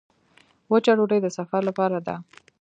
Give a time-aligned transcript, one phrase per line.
[0.71, 2.15] وچه ډوډۍ د سفر لپاره ده.